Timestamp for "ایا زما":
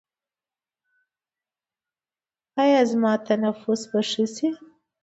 2.63-3.13